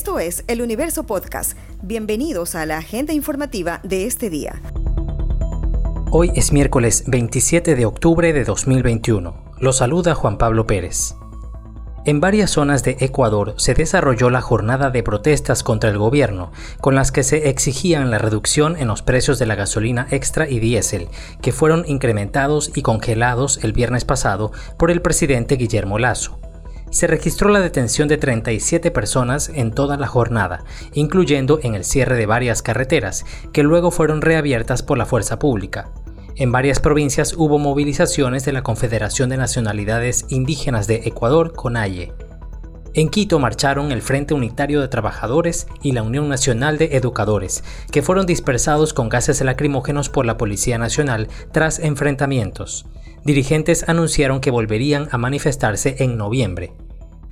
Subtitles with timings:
[0.00, 1.58] Esto es El Universo Podcast.
[1.82, 4.62] Bienvenidos a la agenda informativa de este día.
[6.10, 9.52] Hoy es miércoles 27 de octubre de 2021.
[9.58, 11.16] Lo saluda Juan Pablo Pérez.
[12.06, 16.94] En varias zonas de Ecuador se desarrolló la jornada de protestas contra el gobierno, con
[16.94, 21.08] las que se exigían la reducción en los precios de la gasolina extra y diésel,
[21.42, 26.38] que fueron incrementados y congelados el viernes pasado por el presidente Guillermo Lazo.
[26.90, 32.16] Se registró la detención de 37 personas en toda la jornada, incluyendo en el cierre
[32.16, 35.90] de varias carreteras, que luego fueron reabiertas por la fuerza pública.
[36.34, 42.12] En varias provincias hubo movilizaciones de la Confederación de Nacionalidades Indígenas de Ecuador, CONAIE.
[42.92, 48.02] En Quito marcharon el Frente Unitario de Trabajadores y la Unión Nacional de Educadores, que
[48.02, 52.86] fueron dispersados con gases lacrimógenos por la Policía Nacional tras enfrentamientos.
[53.24, 56.72] Dirigentes anunciaron que volverían a manifestarse en noviembre.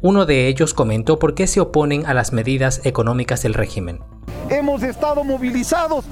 [0.00, 4.00] Uno de ellos comentó por qué se oponen a las medidas económicas del régimen.
[4.48, 6.06] Hemos estado movilizados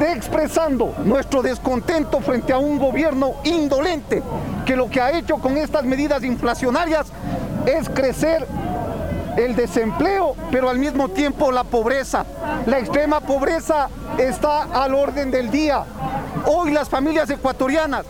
[0.00, 4.22] expresando nuestro descontento frente a un gobierno indolente
[4.64, 7.12] que lo que ha hecho con estas medidas inflacionarias
[7.66, 8.46] es crecer
[9.36, 12.24] el desempleo, pero al mismo tiempo la pobreza.
[12.66, 15.84] La extrema pobreza está al orden del día.
[16.46, 18.04] Hoy las familias ecuatorianas,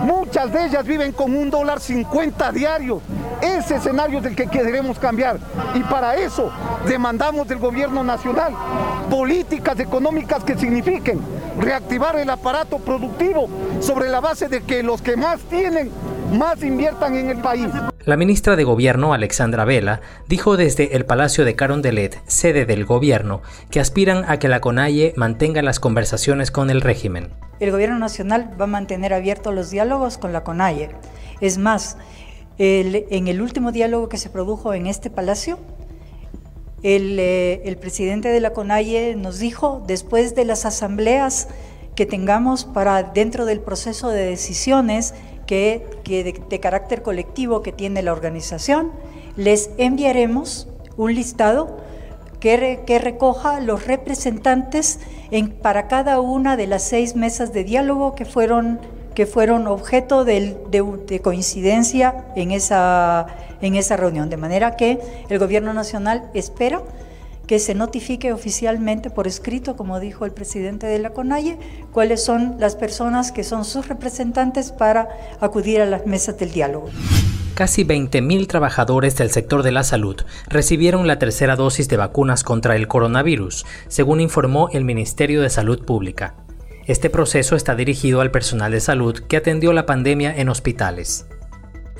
[0.00, 3.00] muchas de ellas viven con un dólar 50 diario.
[3.40, 5.38] Ese escenario es el que queremos cambiar.
[5.74, 6.50] Y para eso
[6.86, 8.54] demandamos del gobierno nacional
[9.12, 11.20] políticas económicas que signifiquen
[11.58, 13.46] reactivar el aparato productivo
[13.80, 15.90] sobre la base de que los que más tienen,
[16.32, 17.68] más inviertan en el país.
[18.04, 23.42] La ministra de Gobierno, Alexandra Vela, dijo desde el Palacio de Carondelet, sede del gobierno,
[23.70, 27.30] que aspiran a que la CONAIE mantenga las conversaciones con el régimen.
[27.60, 30.90] El gobierno nacional va a mantener abiertos los diálogos con la CONAIE.
[31.40, 31.96] Es más,
[32.58, 35.58] en el último diálogo que se produjo en este palacio,
[36.82, 41.48] el, eh, el, presidente de la CONAIE nos dijo, después de las asambleas
[41.94, 45.14] que tengamos para dentro del proceso de decisiones
[45.52, 48.90] que, de, carácter colectivo que tiene la organización,
[49.36, 51.76] les enviaremos un listado
[52.40, 54.98] que, que recoja los representantes
[55.30, 58.80] en, para cada una de las seis mesas de diálogo que fueron
[59.14, 63.26] que fueron objeto de, de, coincidencia en esa,
[63.60, 64.30] en esa reunión.
[64.30, 66.80] De manera que el Gobierno Nacional espera
[67.46, 71.58] que se notifique oficialmente por escrito, como dijo el presidente de la CONAIE,
[71.92, 75.08] cuáles son las personas que son sus representantes para
[75.40, 76.88] acudir a las mesas del diálogo.
[77.54, 80.16] Casi 20.000 trabajadores del sector de la salud
[80.48, 85.84] recibieron la tercera dosis de vacunas contra el coronavirus, según informó el Ministerio de Salud
[85.84, 86.34] Pública.
[86.86, 91.26] Este proceso está dirigido al personal de salud que atendió la pandemia en hospitales.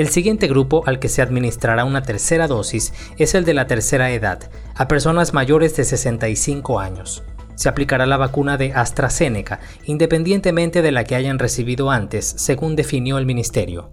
[0.00, 4.10] El siguiente grupo al que se administrará una tercera dosis es el de la tercera
[4.10, 7.22] edad, a personas mayores de 65 años.
[7.54, 13.18] Se aplicará la vacuna de AstraZeneca, independientemente de la que hayan recibido antes, según definió
[13.18, 13.90] el ministerio.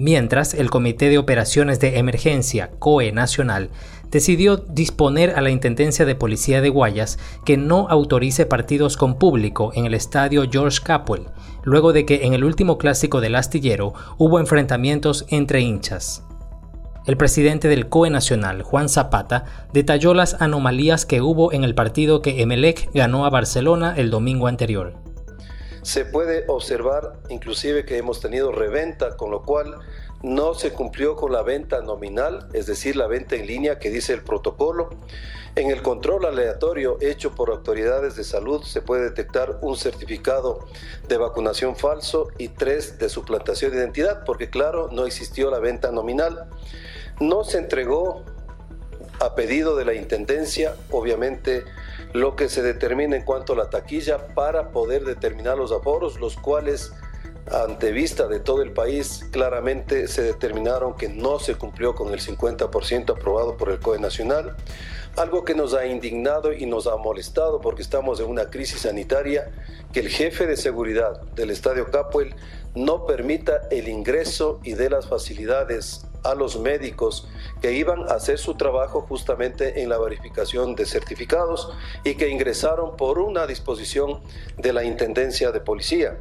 [0.00, 3.70] Mientras, el Comité de Operaciones de Emergencia, COE Nacional,
[4.12, 9.72] decidió disponer a la Intendencia de Policía de Guayas que no autorice partidos con público
[9.74, 11.26] en el estadio George Capwell,
[11.64, 16.22] luego de que en el último clásico del astillero hubo enfrentamientos entre hinchas.
[17.04, 22.22] El presidente del COE Nacional, Juan Zapata, detalló las anomalías que hubo en el partido
[22.22, 25.07] que Emelec ganó a Barcelona el domingo anterior.
[25.88, 29.78] Se puede observar inclusive que hemos tenido reventa, con lo cual
[30.22, 34.12] no se cumplió con la venta nominal, es decir, la venta en línea que dice
[34.12, 34.90] el protocolo.
[35.56, 40.66] En el control aleatorio hecho por autoridades de salud se puede detectar un certificado
[41.08, 45.90] de vacunación falso y tres de suplantación de identidad, porque claro, no existió la venta
[45.90, 46.50] nominal.
[47.18, 48.24] No se entregó
[49.20, 51.64] a pedido de la Intendencia, obviamente,
[52.12, 56.36] lo que se determina en cuanto a la taquilla para poder determinar los aforos, los
[56.36, 56.92] cuales
[57.50, 62.20] ante vista de todo el país, claramente se determinaron que no se cumplió con el
[62.20, 64.56] 50% aprobado por el COE Nacional,
[65.16, 69.50] algo que nos ha indignado y nos ha molestado porque estamos en una crisis sanitaria,
[69.92, 72.34] que el jefe de seguridad del Estadio Capuel
[72.74, 77.28] no permita el ingreso y de las facilidades a los médicos
[77.60, 81.72] que iban a hacer su trabajo justamente en la verificación de certificados
[82.04, 84.20] y que ingresaron por una disposición
[84.56, 86.18] de la Intendencia de Policía.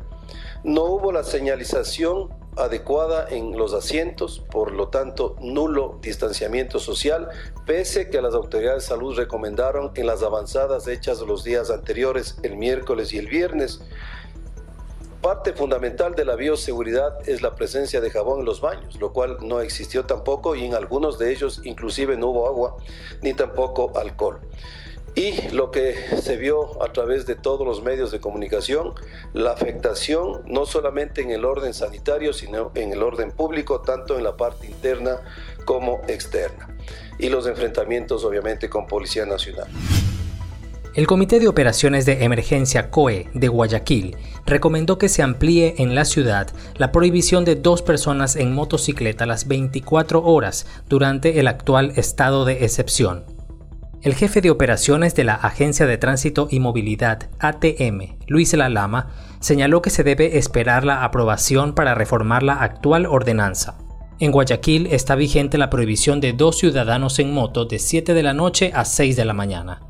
[0.64, 7.30] No hubo la señalización adecuada en los asientos, por lo tanto nulo distanciamiento social,
[7.66, 12.58] pese que las autoridades de salud recomendaron en las avanzadas hechas los días anteriores, el
[12.58, 13.82] miércoles y el viernes,
[15.22, 19.38] Parte fundamental de la bioseguridad es la presencia de jabón en los baños, lo cual
[19.42, 22.78] no existió tampoco y en algunos de ellos inclusive no hubo agua
[23.22, 24.40] ni tampoco alcohol.
[25.16, 28.94] Y lo que se vio a través de todos los medios de comunicación,
[29.34, 34.24] la afectación no solamente en el orden sanitario, sino en el orden público, tanto en
[34.24, 35.22] la parte interna
[35.66, 36.78] como externa.
[37.18, 39.68] Y los enfrentamientos obviamente con Policía Nacional.
[40.98, 44.18] El Comité de Operaciones de Emergencia COE de Guayaquil
[44.48, 49.48] recomendó que se amplíe en la ciudad la prohibición de dos personas en motocicleta las
[49.48, 53.26] 24 horas durante el actual estado de excepción.
[54.02, 59.10] El jefe de operaciones de la Agencia de Tránsito y Movilidad, ATM, Luis Lalama,
[59.40, 63.78] señaló que se debe esperar la aprobación para reformar la actual ordenanza.
[64.18, 68.34] En Guayaquil está vigente la prohibición de dos ciudadanos en moto de 7 de la
[68.34, 69.82] noche a 6 de la mañana.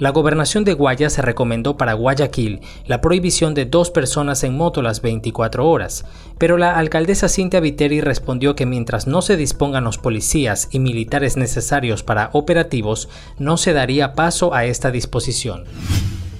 [0.00, 5.02] La gobernación de Guayas recomendó para Guayaquil la prohibición de dos personas en moto las
[5.02, 6.06] 24 horas,
[6.38, 11.36] pero la alcaldesa Cintia Viteri respondió que mientras no se dispongan los policías y militares
[11.36, 15.64] necesarios para operativos, no se daría paso a esta disposición.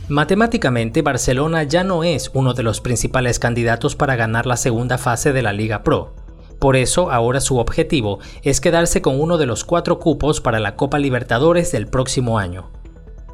[0.09, 5.35] Matemáticamente, Barcelona ya no es uno de los principales candidatos para ganar la segunda fase
[5.35, 6.15] de la Liga Pro.
[6.59, 10.77] Por eso, ahora su objetivo es quedarse con uno de los cuatro cupos para la
[10.77, 12.80] Copa Libertadores del próximo año.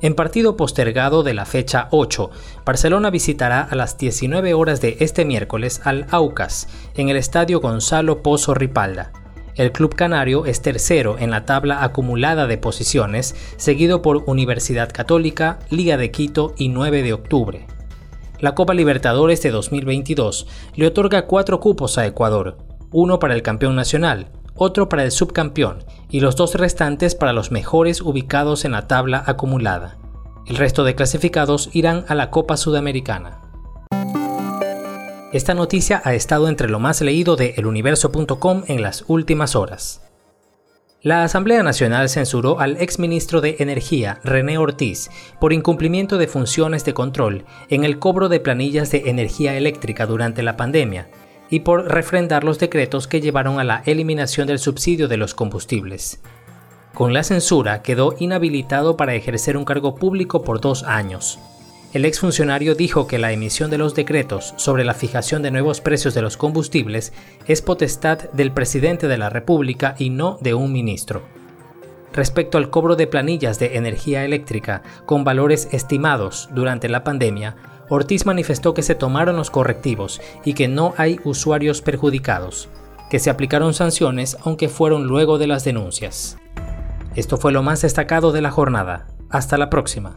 [0.02, 2.30] En partido postergado de la fecha 8,
[2.66, 8.22] Barcelona visitará a las 19 horas de este miércoles al Aucas, en el estadio Gonzalo
[8.22, 9.12] Pozo Ripalda.
[9.54, 15.60] El club canario es tercero en la tabla acumulada de posiciones, seguido por Universidad Católica,
[15.70, 17.66] Liga de Quito y 9 de octubre.
[18.38, 22.58] La Copa Libertadores de 2022 le otorga cuatro cupos a Ecuador,
[22.92, 27.50] uno para el campeón nacional, otro para el subcampeón y los dos restantes para los
[27.50, 29.98] mejores ubicados en la tabla acumulada.
[30.46, 33.40] El resto de clasificados irán a la Copa Sudamericana.
[35.32, 40.02] Esta noticia ha estado entre lo más leído de eluniverso.com en las últimas horas.
[41.02, 45.10] La Asamblea Nacional censuró al exministro de Energía, René Ortiz,
[45.40, 50.42] por incumplimiento de funciones de control en el cobro de planillas de energía eléctrica durante
[50.42, 51.08] la pandemia,
[51.50, 56.20] y por refrendar los decretos que llevaron a la eliminación del subsidio de los combustibles.
[56.94, 61.38] Con la censura quedó inhabilitado para ejercer un cargo público por dos años.
[61.92, 66.14] El exfuncionario dijo que la emisión de los decretos sobre la fijación de nuevos precios
[66.14, 67.12] de los combustibles
[67.46, 71.22] es potestad del presidente de la República y no de un ministro.
[72.12, 77.56] Respecto al cobro de planillas de energía eléctrica con valores estimados durante la pandemia,
[77.88, 82.68] Ortiz manifestó que se tomaron los correctivos y que no hay usuarios perjudicados,
[83.10, 86.36] que se aplicaron sanciones aunque fueron luego de las denuncias.
[87.14, 89.06] Esto fue lo más destacado de la jornada.
[89.30, 90.16] Hasta la próxima.